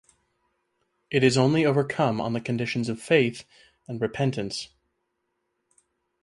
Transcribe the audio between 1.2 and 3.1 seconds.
is only overcome on the conditions of